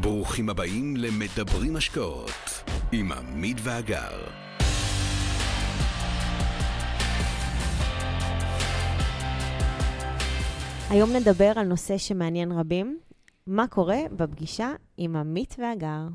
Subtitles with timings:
[0.00, 2.30] ברוכים הבאים למדברים השקעות
[2.92, 4.24] עם עמית ואגר.
[10.90, 12.98] היום נדבר על נושא שמעניין רבים,
[13.46, 16.08] מה קורה בפגישה עם עמית ואגר.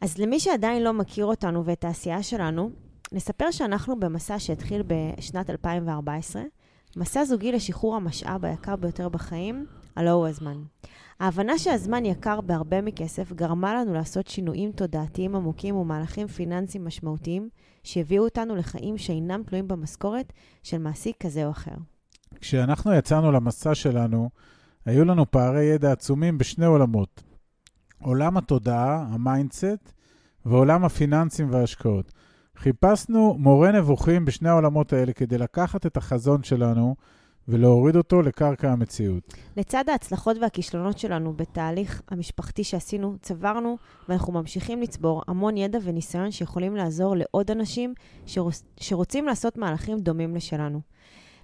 [0.00, 2.70] אז למי שעדיין לא מכיר אותנו ואת העשייה שלנו,
[3.12, 6.42] נספר שאנחנו במסע שהתחיל בשנת 2014,
[6.96, 9.66] מסע זוגי לשחרור המשאב היקר ביותר בחיים,
[9.96, 10.62] הלא הוא הזמן.
[11.20, 17.48] ההבנה שהזמן יקר בהרבה מכסף גרמה לנו לעשות שינויים תודעתיים עמוקים ומהלכים פיננסיים משמעותיים
[17.84, 21.74] שהביאו אותנו לחיים שאינם תלויים במשכורת של מעסיק כזה או אחר.
[22.40, 24.30] כשאנחנו יצאנו למסע שלנו,
[24.86, 27.22] היו לנו פערי ידע עצומים בשני עולמות.
[28.02, 29.92] עולם התודעה, ה mindset,
[30.44, 32.12] ועולם הפיננסים וההשקעות.
[32.56, 36.96] חיפשנו מורה נבוכים בשני העולמות האלה כדי לקחת את החזון שלנו
[37.50, 39.34] ולהוריד אותו לקרקע המציאות.
[39.56, 46.76] לצד ההצלחות והכישלונות שלנו בתהליך המשפחתי שעשינו, צברנו ואנחנו ממשיכים לצבור המון ידע וניסיון שיכולים
[46.76, 47.94] לעזור לעוד אנשים
[48.26, 48.62] שרוצ...
[48.76, 50.80] שרוצים לעשות מהלכים דומים לשלנו.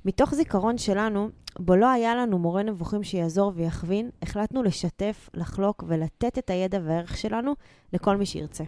[0.04, 6.38] מתוך זיכרון שלנו, בו לא היה לנו מורה נבוכים שיעזור ויכווין, החלטנו לשתף, לחלוק ולתת
[6.38, 7.52] את הידע והערך שלנו
[7.92, 8.64] לכל מי שירצה.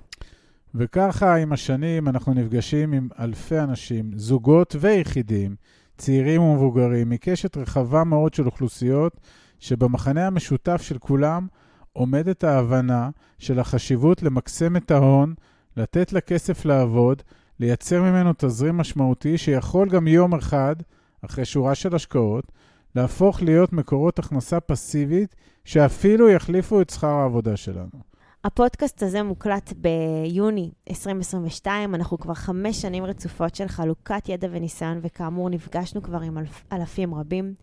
[0.74, 5.56] וככה עם השנים אנחנו נפגשים עם אלפי אנשים, זוגות ויחידים,
[5.98, 9.20] צעירים ומבוגרים, מקשת רחבה מאוד של אוכלוסיות,
[9.58, 11.46] שבמחנה המשותף של כולם
[11.92, 15.34] עומדת ההבנה של החשיבות למקסם את ההון,
[15.76, 17.22] לתת לכסף לעבוד,
[17.60, 20.76] לייצר ממנו תזרים משמעותי שיכול גם יום אחד,
[21.24, 22.52] אחרי שורה של השקעות,
[22.94, 28.07] להפוך להיות מקורות הכנסה פסיבית שאפילו יחליפו את שכר העבודה שלנו.
[28.44, 35.50] הפודקאסט הזה מוקלט ביוני 2022, אנחנו כבר חמש שנים רצופות של חלוקת ידע וניסיון, וכאמור
[35.50, 37.54] נפגשנו כבר עם אלפ, אלפים רבים.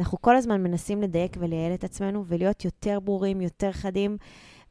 [0.00, 4.16] אנחנו כל הזמן מנסים לדייק ולייעל את עצמנו ולהיות יותר ברורים, יותר חדים,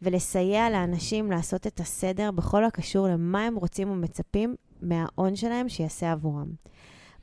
[0.01, 6.47] ולסייע לאנשים לעשות את הסדר בכל הקשור למה הם רוצים ומצפים מההון שלהם שיעשה עבורם.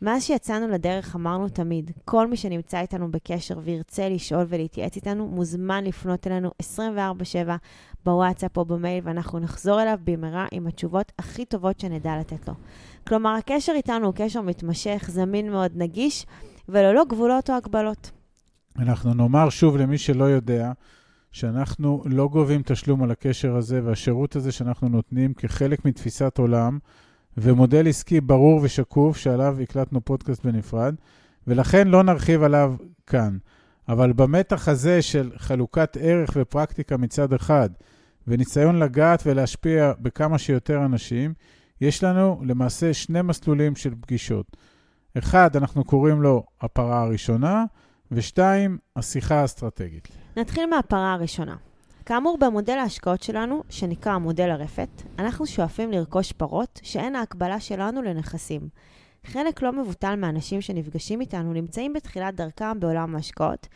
[0.03, 5.85] מאז שיצאנו לדרך אמרנו תמיד, כל מי שנמצא איתנו בקשר וירצה לשאול ולהתייעץ איתנו, מוזמן
[5.85, 7.57] לפנות אלינו 24/7
[8.05, 12.55] בוואטסאפ או במייל, ואנחנו נחזור אליו במהרה עם התשובות הכי טובות שנדע לתת לו.
[13.07, 16.27] כלומר, הקשר איתנו הוא קשר מתמשך, זמין מאוד, נגיש,
[16.69, 18.11] וללא גבולות או הגבלות.
[18.79, 20.73] אנחנו נאמר שוב למי שלא יודע,
[21.33, 26.79] שאנחנו לא גובים תשלום על הקשר הזה, והשירות הזה שאנחנו נותנים כחלק מתפיסת עולם,
[27.37, 30.95] ומודל עסקי ברור ושקוף, שעליו הקלטנו פודקאסט בנפרד,
[31.47, 32.75] ולכן לא נרחיב עליו
[33.07, 33.39] כאן.
[33.89, 37.71] אבל במתח הזה של חלוקת ערך ופרקטיקה מצד אחד,
[38.27, 41.35] וניסיון לגעת ולהשפיע בכמה שיותר אנשים,
[41.81, 44.57] יש לנו למעשה שני מסלולים של פגישות.
[45.19, 47.65] אחד, אנחנו קוראים לו הפרה הראשונה,
[48.13, 50.09] ושתיים, השיחה האסטרטגית.
[50.37, 51.57] נתחיל מהפרה הראשונה.
[52.07, 58.69] כאמור, במודל ההשקעות שלנו, שנקרא מודל הרפת, אנחנו שואפים לרכוש פרות שאין ההקבלה שלנו לנכסים.
[59.27, 63.67] חלק לא מבוטל מהאנשים שנפגשים איתנו נמצאים בתחילת דרכם בעולם ההשקעות,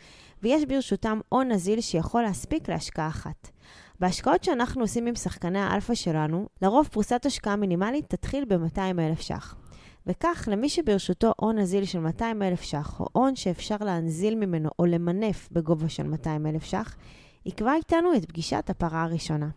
[0.43, 3.49] ויש ברשותם הון נזיל שיכול להספיק להשקעה אחת.
[3.99, 9.55] בהשקעות שאנחנו עושים עם שחקני האלפא שלנו, לרוב פרוסת השקעה מינימלית תתחיל ב-200,000 ש"ח.
[10.07, 15.49] וכך, למי שברשותו הון נזיל של 200,000 ש"ח, או הון שאפשר להנזיל ממנו או למנף
[15.51, 16.95] בגובה של 200,000 ש"ח,
[17.45, 19.49] יקבע איתנו את פגישת הפרה הראשונה.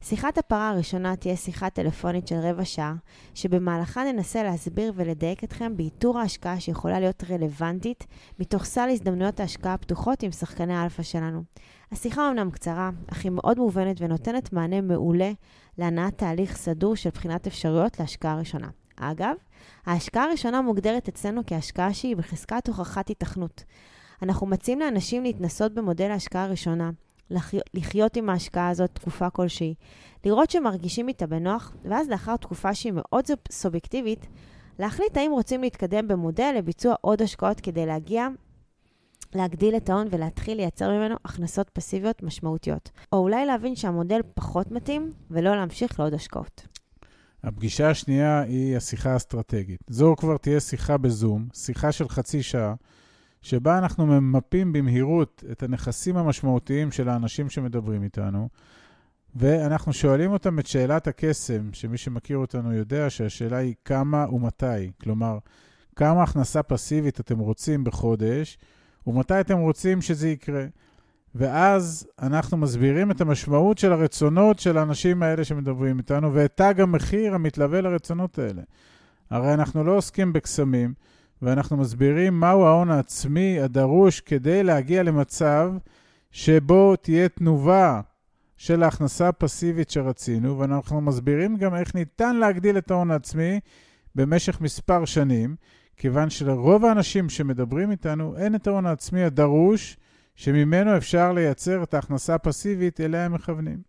[0.00, 2.94] שיחת הפרה הראשונה תהיה שיחה טלפונית של רבע שעה,
[3.34, 8.06] שבמהלכה ננסה להסביר ולדייק אתכם באיתור ההשקעה שיכולה להיות רלוונטית
[8.38, 11.42] מתוך סל הזדמנויות ההשקעה הפתוחות עם שחקני האלפא שלנו.
[11.92, 15.32] השיחה אומנם קצרה, אך היא מאוד מובנת ונותנת מענה מעולה
[15.78, 18.68] להנעת תהליך סדור של בחינת אפשרויות להשקעה ראשונה.
[18.96, 19.34] אגב,
[19.86, 23.64] ההשקעה הראשונה מוגדרת אצלנו כהשקעה שהיא בחזקת הוכחת התכנות.
[24.22, 26.90] אנחנו מציעים לאנשים להתנסות במודל ההשקעה הראשונה,
[27.74, 29.74] לחיות עם ההשקעה הזאת תקופה כלשהי,
[30.24, 34.26] לראות שמרגישים איתה בנוח, ואז לאחר תקופה שהיא מאוד סובייקטיבית,
[34.78, 38.28] להחליט האם רוצים להתקדם במודל לביצוע עוד השקעות כדי להגיע,
[39.34, 42.90] להגדיל את ההון ולהתחיל לייצר ממנו הכנסות פסיביות משמעותיות.
[43.12, 46.66] או אולי להבין שהמודל פחות מתאים ולא להמשיך לעוד השקעות.
[47.44, 49.80] הפגישה השנייה היא השיחה האסטרטגית.
[49.88, 52.74] זו כבר תהיה שיחה בזום, שיחה של חצי שעה,
[53.44, 58.48] שבה אנחנו ממפים במהירות את הנכסים המשמעותיים של האנשים שמדברים איתנו,
[59.36, 64.92] ואנחנו שואלים אותם את שאלת הקסם, שמי שמכיר אותנו יודע שהשאלה היא כמה ומתי.
[65.02, 65.38] כלומר,
[65.96, 68.58] כמה הכנסה פסיבית אתם רוצים בחודש,
[69.06, 70.66] ומתי אתם רוצים שזה יקרה.
[71.34, 77.34] ואז אנחנו מסבירים את המשמעות של הרצונות של האנשים האלה שמדברים איתנו, ואת תג המחיר
[77.34, 78.62] המתלווה לרצונות האלה.
[79.30, 80.94] הרי אנחנו לא עוסקים בקסמים,
[81.44, 85.72] ואנחנו מסבירים מהו ההון העצמי הדרוש כדי להגיע למצב
[86.30, 88.00] שבו תהיה תנובה
[88.56, 93.60] של ההכנסה הפסיבית שרצינו, ואנחנו מסבירים גם איך ניתן להגדיל את ההון העצמי
[94.14, 95.56] במשך מספר שנים,
[95.96, 99.96] כיוון שלרוב האנשים שמדברים איתנו אין את ההון העצמי הדרוש,
[100.36, 103.82] שממנו אפשר לייצר את ההכנסה הפסיבית אליה הם מכוונים.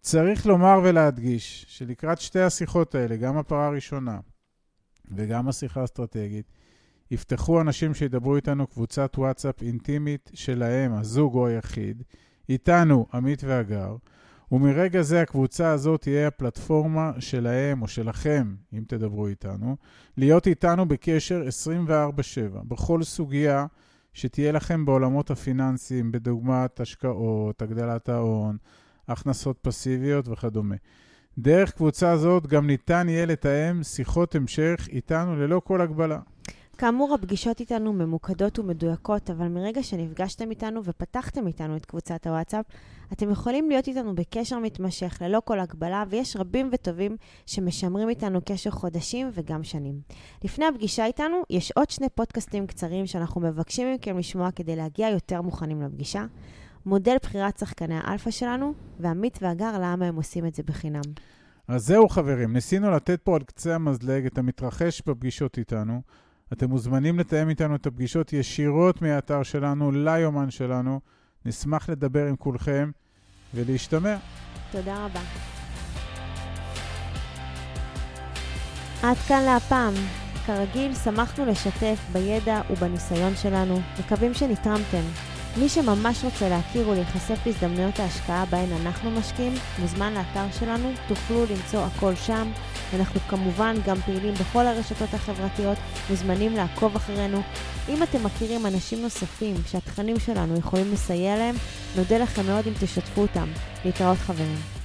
[0.00, 4.18] צריך לומר ולהדגיש שלקראת שתי השיחות האלה, גם הפרה הראשונה
[5.10, 6.46] וגם השיחה האסטרטגית,
[7.10, 12.02] יפתחו אנשים שידברו איתנו קבוצת וואטסאפ אינטימית שלהם, הזוג או היחיד,
[12.48, 13.96] איתנו, עמית והגר,
[14.52, 19.76] ומרגע זה הקבוצה הזאת תהיה הפלטפורמה שלהם או שלכם, אם תדברו איתנו,
[20.16, 21.42] להיות איתנו בקשר
[21.88, 23.66] 24/7, בכל סוגיה
[24.12, 28.56] שתהיה לכם בעולמות הפיננסיים, בדוגמת השקעות, הגדלת ההון,
[29.08, 30.76] הכנסות פסיביות וכדומה.
[31.38, 36.18] דרך קבוצה זאת גם ניתן יהיה לתאם שיחות המשך איתנו ללא כל הגבלה.
[36.78, 42.64] כאמור, הפגישות איתנו ממוקדות ומדויקות, אבל מרגע שנפגשתם איתנו ופתחתם איתנו את קבוצת הוואטסאפ,
[43.12, 47.16] אתם יכולים להיות איתנו בקשר מתמשך ללא כל הגבלה, ויש רבים וטובים
[47.46, 50.00] שמשמרים איתנו קשר חודשים וגם שנים.
[50.44, 55.42] לפני הפגישה איתנו, יש עוד שני פודקאסטים קצרים שאנחנו מבקשים מכם לשמוע כדי להגיע יותר
[55.42, 56.26] מוכנים לפגישה.
[56.86, 61.02] מודל בחירת שחקני האלפא שלנו, ועמית והגר, למה הם עושים את זה בחינם.
[61.68, 66.00] אז זהו חברים, ניסינו לתת פה על קצה המזלג את המתרחש בפגישות איתנו.
[66.52, 71.00] אתם מוזמנים לתאם איתנו את הפגישות ישירות מהאתר שלנו ליומן שלנו.
[71.44, 72.90] נשמח לדבר עם כולכם
[73.54, 74.16] ולהשתמע.
[74.70, 75.20] תודה רבה.
[79.02, 79.94] עד כאן להפעם.
[80.46, 83.80] כרגיל, שמחנו לשתף בידע ובניסיון שלנו.
[83.98, 85.02] מקווים שנתרמתם.
[85.56, 91.80] מי שממש רוצה להכיר ולהיחשף להזדמנויות ההשקעה בהן אנחנו משקיעים, מוזמן לאתר שלנו, תוכלו למצוא
[91.84, 92.50] הכל שם.
[92.94, 95.78] אנחנו כמובן גם פעילים בכל הרשתות החברתיות,
[96.10, 97.42] מוזמנים לעקוב אחרינו.
[97.88, 101.54] אם אתם מכירים אנשים נוספים שהתכנים שלנו יכולים לסייע להם,
[101.96, 103.48] נודה לכם מאוד אם תשתפו אותם.
[103.84, 104.77] להתראות חברים.